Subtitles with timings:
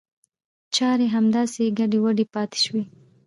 [0.75, 2.83] چاري همداسې ګډې وډې پاته شوې.